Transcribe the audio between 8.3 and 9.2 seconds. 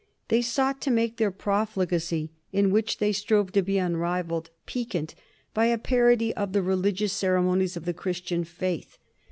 faith.